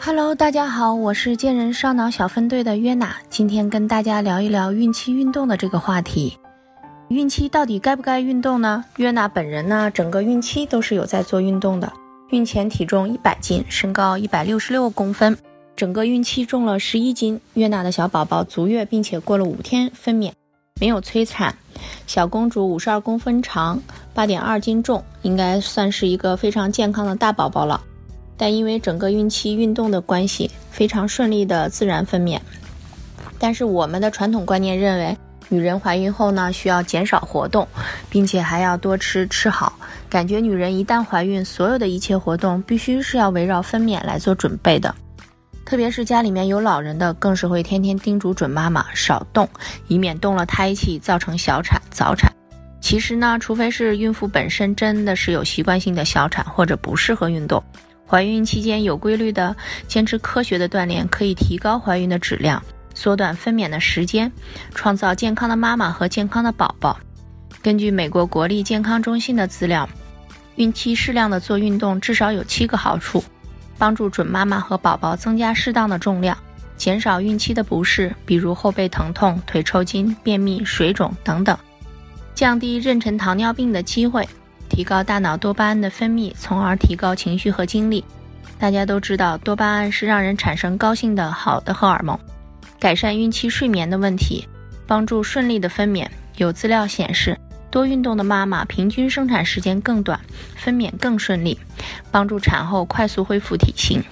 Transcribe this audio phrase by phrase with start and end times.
[0.00, 6.38] Hello，大家好，我是健人烧脑小分队的约娜，今天跟大家聊一聊孕期运动的这个话题。
[7.08, 8.84] 孕期到底该不该运动呢？
[8.96, 11.92] 约娜本人呢，整个孕期都是有在做运动的。
[12.30, 15.36] 孕前体重一百斤，身高一百六十六公分，
[15.74, 17.40] 整个孕期重了十一斤。
[17.54, 20.32] 约娜的小宝宝足月，并且过了五天分娩，
[20.80, 21.54] 没有催产。
[22.06, 23.82] 小公主五十二公分长，
[24.14, 27.82] 八点二斤重，应该算是一个非常健康的大宝宝了。
[28.38, 32.38] 但因为整个孕期运动的关系，非常顺利的自然分娩。
[33.38, 37.66] 但是我们的传统观念认为，女人怀孕后呢，需要减少活动，
[38.08, 39.72] 并且还要多吃吃好。
[40.08, 44.94] 感觉女人一旦怀孕，所有的一切活动必须是要围绕分娩来做准备的。
[45.64, 49.46] 特别是家里面有老人的，更是会天天叮嘱准妈妈少动，
[49.86, 52.32] 以免动了胎气造成小产早产。
[52.80, 57.62] 其实呢，除非是孕妇本身真的是有习惯性的小产，或者不适合运动。
[58.08, 59.54] 怀孕期间有规律的
[59.86, 62.62] 坚持科学的锻炼，可以提高怀孕的质量，
[62.94, 64.32] 缩短分娩的时间，
[64.74, 66.98] 创造健康的妈妈和健康的宝宝。
[67.60, 69.86] 根据美国国立健康中心的资料，
[70.56, 73.22] 孕期适量的做运动至少有七个好处：
[73.76, 76.36] 帮助准妈妈和宝宝增加适当的重量，
[76.78, 81.58] 减少孕期的不适，比如后背疼痛、腿抽筋、便秘、水肿等等，
[82.34, 84.26] 降低妊娠糖尿病的机会。
[84.68, 88.04] 提高大脑多巴胺的分泌，从而提高情绪和精力。
[88.58, 92.18] 大家都知道，多巴胺是让人产生高兴的好的荷尔蒙，
[92.78, 94.46] 改善孕期睡眠的问题，
[94.86, 96.06] 帮助顺利的分娩。
[96.36, 97.38] 有资料显示，
[97.70, 100.20] 多运动的妈妈平均生产时间更短，
[100.56, 101.58] 分娩更顺利，
[102.10, 104.02] 帮助产后快速恢复体型。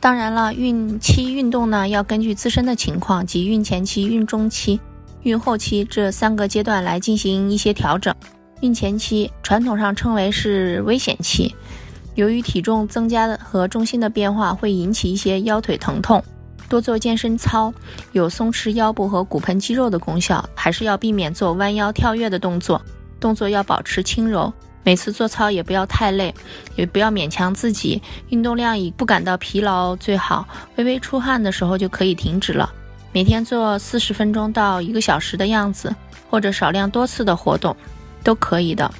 [0.00, 4.78] 当然了，孕期运动呢，要根据自身的情况及孕前期、孕中期、
[5.22, 8.14] 孕后期这三个阶段来进行一些调整。
[8.64, 11.54] 孕前期传统上称为是危险期，
[12.14, 16.24] 由于体重增加的和重心的变化会引起一些腰腿疼痛，
[16.66, 17.70] 多做健身操
[18.12, 22.80] 有松弛腰部和骨盆肌肉的功效，还是要避免做弯腰跳跃的动作，
[23.20, 24.50] 动作要保持轻柔。
[24.82, 26.34] 每次做操也不要太累，
[26.74, 32.72] 也不要勉强自己，运动量以不感到疲劳最好，微微出汗的时候就可以停止了。
[33.12, 35.94] 每天做四十分钟到一个小时的样子，
[36.30, 37.76] 或者少量多次的活动。
[38.24, 38.90] 都可以的。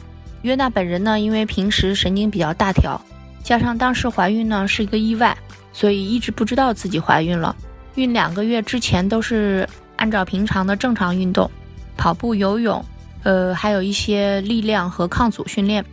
[0.42, 3.00] 约娜本人呢，因为平时神经比较大条，
[3.42, 5.36] 加上当时怀孕呢是一个意外，
[5.72, 7.56] 所以一直不知道自己怀孕了。
[7.94, 11.50] 孕两个月之前都是按照平常的正常运动，
[11.96, 12.84] 跑步、游泳，
[13.22, 15.84] 呃，还有一些力量和抗阻训练。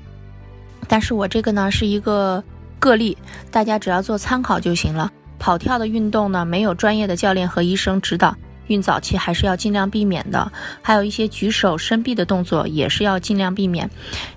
[0.87, 2.43] 但是我这个呢是一个
[2.77, 3.17] 个例，
[3.51, 5.09] 大家只要做参考就行了。
[5.39, 8.35] 跑跳的运动呢，没有专业的教练和医生指导。
[8.71, 10.51] 孕早期还是要尽量避免的，
[10.81, 13.89] 还有一些举手伸臂的动作也是要尽量避免，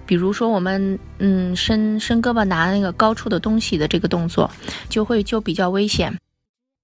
[0.05, 4.51] 比如说我们嗯伸伸胳膊拿那个高处的东西的这个动作，
[4.89, 6.13] 就会就比较危险。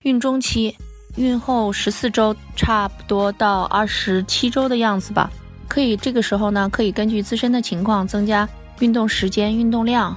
[0.04, 0.74] 孕中期、
[1.16, 5.30] 孕后十四周差不多到二十七周的样子吧，
[5.68, 10.16] 可以这个时候呢，可以根据自身的情况增加运动时间、运动量，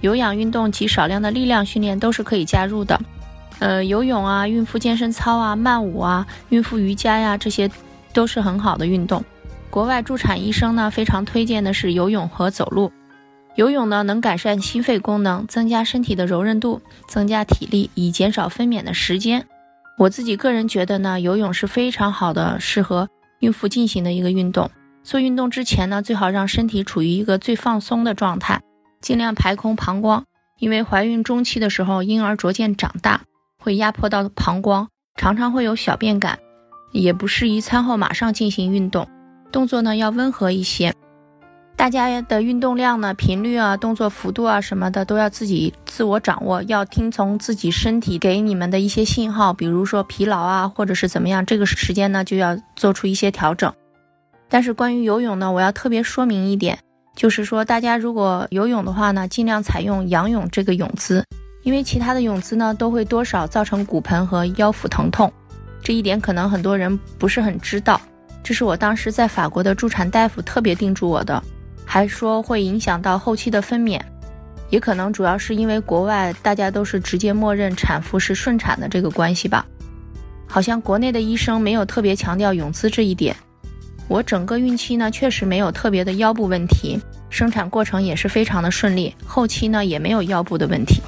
[0.00, 3.00] 有氧运动及少量的力量训练都是可以加入的。
[3.58, 7.70] 呃，游泳啊，孕妇健身操啊，慢舞啊，孕妇瑜伽呀，这些
[8.12, 9.24] 都是很好的运动。
[9.70, 12.92] 国外助产医生呢，非常推荐的是游泳和走路。
[13.54, 19.46] 游泳呢，能改善心肺功能，增加身体的柔韧度，增加体力，以减少分娩的时间。
[19.98, 23.08] 我自己个人觉得呢，游泳是非常好的，适合
[23.40, 24.70] 孕妇进行的一个运动。
[25.02, 28.60] 做运动之前呢，最好让身体处于一个最放松的状态，
[29.00, 30.24] 尽量排空膀胱，
[30.58, 33.22] 因为怀孕中期的时候，婴儿逐渐长大。
[33.66, 36.38] 会压迫到膀胱，常常会有小便感，
[36.92, 39.08] 也不适宜餐后马上进行运动，
[39.50, 40.94] 动作呢要温和一些。
[41.74, 53.74] 大家的运动量呢、频率啊、动作幅度啊什么的都要自己自我掌握，要听从自己身体给你们的一些信号，比如说疲劳啊，或者是怎么样，这个时间呢就要做出一些调整。
[54.48, 56.78] 但是关于游泳呢，我要特别说明一点，
[57.16, 61.24] 就是说大家如果游泳的话呢，尽量采用仰泳这个泳姿。
[61.66, 65.30] 因为其他的泳姿呢，都会多少造成骨盆和腰腹疼痛，
[65.82, 68.00] 这一点可能很多人不是很知道。
[68.40, 71.42] 这是我当时在法国的助产大夫特别叮嘱我的，
[71.84, 74.00] 还说会影响到后期的分娩，
[74.70, 79.66] 也可能主要是因为国外大家都是直接默认产妇是顺产的这个关系吧。
[80.46, 83.34] 好像国内的医生没有特别强调泳姿这一点。
[84.06, 86.96] 我整个孕期呢，确实没有特别的腰部问题，
[87.28, 91.02] 生产过程也是非常的顺利，后期呢也没有腰部的问题。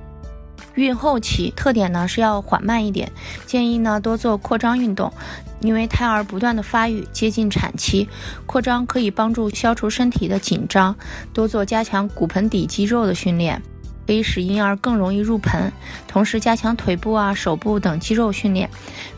[0.79, 3.11] 孕后期特点呢是要缓慢一点，
[3.47, 5.13] 建议呢多做扩张运动，
[5.61, 8.09] 因为胎儿不断的发育，接近产期，
[8.47, 10.97] 扩张可以帮助消除身体的紧张，
[11.33, 13.61] 多做加强骨盆底肌肉的训练。
[14.07, 15.71] 可以使婴儿更容易入盆，
[16.07, 18.67] 同时加强腿部啊、手部等肌肉训练，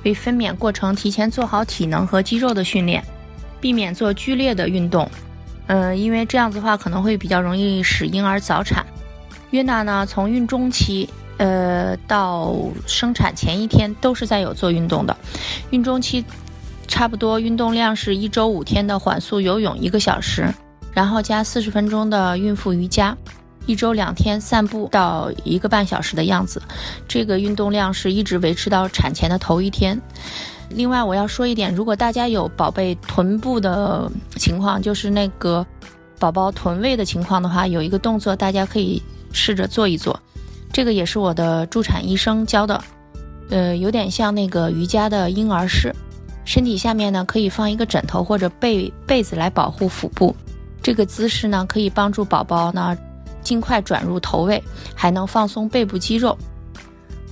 [0.02, 3.00] 为分娩过程提前做好体能和肌肉的训练，
[3.60, 5.08] 避免做剧烈的运动。
[5.68, 8.84] 嗯，因为这样子的话可能会比较容易使婴儿早产。
[9.50, 11.08] 约娜呢，从孕中期，
[11.40, 12.54] 呃，到
[12.86, 15.16] 生产前一天都是在有做运动的。
[15.70, 16.22] 孕中期
[16.86, 20.52] 差不多运动量是一周五天的缓速游泳一个小时，
[20.92, 23.16] 然后加四十分钟的孕妇瑜伽。
[23.64, 26.60] 一周两天散步到一个半小时的样子，
[27.08, 29.98] 这个运动量是一直维持到产前的头一天。
[30.68, 35.66] 另外，我要说一点，如果大家有宝贝臀部的情况，就是那个
[36.18, 39.02] 宝宝臀位的情况的话，有一个动作大家可以
[39.32, 40.20] 试着做一做。
[40.72, 42.82] 这个也是我的助产医生教的，
[43.50, 45.94] 呃，有点像那个瑜伽的婴儿式。
[46.44, 50.34] 身体下面呢可以放一个枕头或者被被子来保护腹部。
[50.82, 52.96] 这个姿势呢可以帮助宝宝呢。
[53.42, 54.62] 尽快转入头位，
[54.94, 56.36] 还能放松背部肌肉。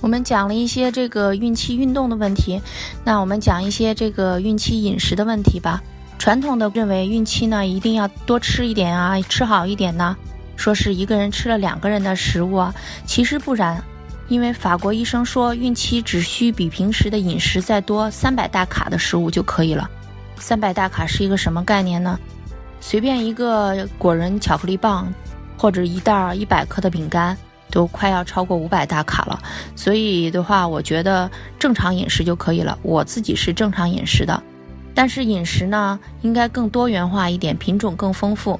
[0.01, 2.59] 我们讲了一些这个孕期运动的问题，
[3.05, 5.79] 那我们讲一些这个孕期饮食的问题吧。
[6.17, 10.17] 传统的认为孕期呢一定要多吃一点啊，吃好一点呢，
[10.59, 12.75] 说是一个人吃了两个人的食物啊，
[13.05, 13.81] 其实不然，
[14.27, 19.89] 因为法国医生说孕期只需比平时的饮食再多三百大卡的食物就可以了。
[20.37, 22.19] 三百大卡是一个什么概念呢？
[22.81, 25.11] 随便一个果仁巧克力棒。
[25.61, 27.37] 或者一袋一百克的饼干
[27.69, 29.37] 都快要超过五百大卡了，
[29.75, 31.29] 所以的话，我觉得
[31.59, 32.79] 正常饮食就可以了。
[32.81, 34.41] 我自己是正常饮食的，
[34.95, 38.57] 但是饮食呢应该更多元化一点，品种更丰富。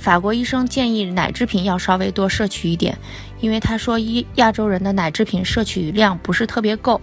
[0.00, 2.96] 法国医生建议奶制品要稍微多摄取一点，
[3.40, 6.98] 因为他说一亚洲人的奶制品摄取量不是特别够。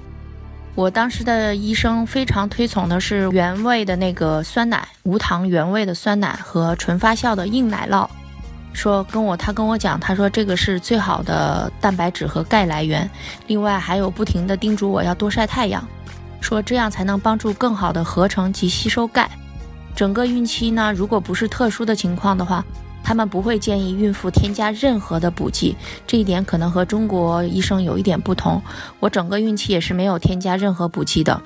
[0.74, 8.08] 我当时的医生非常推崇的是原味的那个酸奶，无糖原味的酸奶和纯发酵的硬奶酪。
[8.74, 13.08] 说跟我，他跟我讲，他说这个是最好的蛋白质和钙来源。
[13.46, 15.88] 另外还有不停的叮嘱我要多晒太阳，
[16.42, 19.30] 说这样才能帮助更好的合成及吸收钙。
[19.96, 22.64] 整个孕期呢，如果不是特殊的情况的话，
[23.07, 25.77] 他们不会建议孕妇添加任何的补剂。
[26.06, 28.62] 这一点可能和中国医生有一点不同。
[29.00, 31.42] 我整个孕期也是没有添加任何补剂的，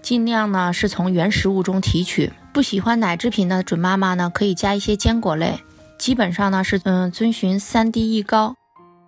[0.00, 2.32] 尽量呢是从原食物中提取。
[2.54, 5.60] 不喜欢奶制品的准妈妈呢，可以加一些坚果类。
[5.98, 8.56] 基本上呢是嗯遵循三低一高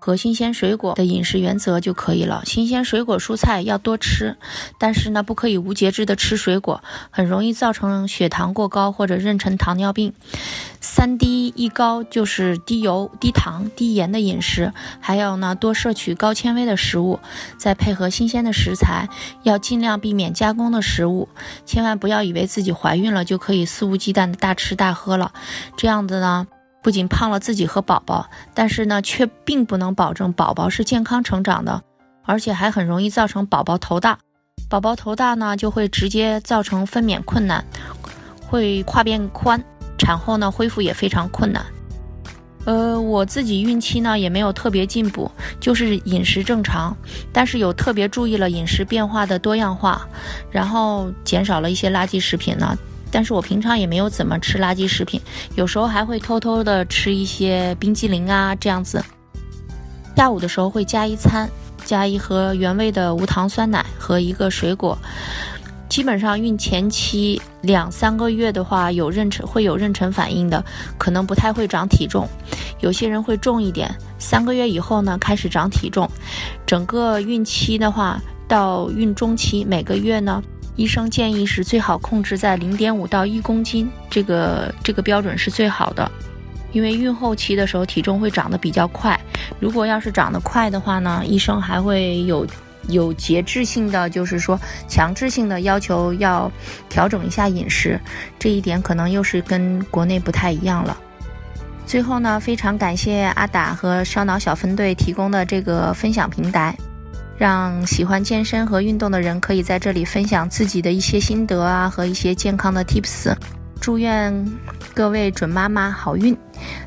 [0.04, 2.42] 和新鲜水果的饮食原则就可以了。
[2.44, 4.36] 新鲜水果蔬菜要多吃，
[4.78, 10.12] 但是呢不可以无节制的吃水果，很容易造成血糖过高或者妊娠糖尿病。
[10.78, 17.18] 三低一高就是低油、低糖、低盐的饮食，还有呢多摄取高纤维的食物，
[17.56, 19.08] 再配合新鲜的食材，
[19.42, 21.30] 要尽量避免加工的食物。
[21.64, 25.32] 千万不要以为自己怀孕了就可以肆无忌惮的大吃大喝了，
[25.78, 26.46] 这样子呢。
[26.84, 31.82] 不仅胖了自己和宝宝，但是呢，却并不能保证宝宝是健康成长的，
[32.26, 34.18] 而且还很容易造成宝宝头大。
[34.68, 37.64] 宝宝头大呢，就会直接造成分娩困难，
[38.46, 39.64] 会胯变宽，
[39.96, 41.64] 产后呢恢复也非常困难。
[42.66, 46.94] 呃，我自己孕期呢也没有特别进补，就是饮食正常，
[47.32, 50.06] 但是有特别注意了饮食变化的多样化，
[50.50, 52.76] 然后减少了一些垃圾食品呢。
[53.14, 55.20] 但是我平常也没有怎么吃垃圾食品，
[55.54, 59.00] 有时候还会偷偷的吃一些冰激凌啊，这样子。
[60.16, 61.48] 下午的时候会加一餐，
[61.84, 64.98] 加一盒原味的无糖酸奶和一个水果。
[65.88, 70.64] 基本上孕前期两三个月的话，有妊娠会有妊娠反应的，
[70.98, 72.28] 可能不太会长体重，
[72.80, 73.94] 有些人会重一点。
[74.18, 76.10] 三个月以后呢，开始长体重。
[76.66, 80.42] 整个孕期的话，到孕中期每个月呢。
[80.76, 86.10] 医生建议是最好控制在零点五到一公斤，这个这个标准是最好的，
[86.72, 89.18] 因为孕后期的时候体重会长得比较快。
[89.60, 92.46] 如果要是长得快的话呢，医生还会有
[92.88, 96.50] 有节制性的，就是说强制性的要求要
[96.88, 98.00] 调整一下饮食，
[98.38, 100.96] 这一点可能又是跟国内不太一样了。
[101.86, 106.76] 最后呢，非常感谢阿达和烧脑小分队提供的这个分享平台。
[107.36, 113.34] 让喜欢健身和运动的人可以在这里分享自己的一些心得啊，和一些健康的 tips。
[113.80, 114.32] 祝愿
[114.94, 116.36] 各位准妈妈好运，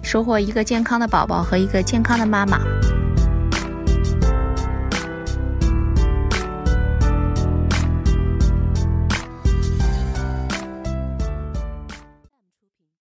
[0.02, 2.60] 收获一个健康的宝宝和一个健康的妈妈。